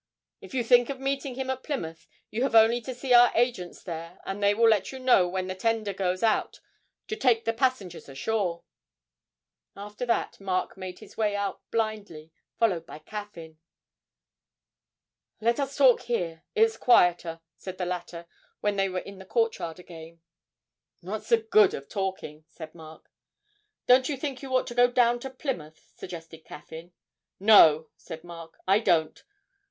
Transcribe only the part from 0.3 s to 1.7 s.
If you think of meeting him at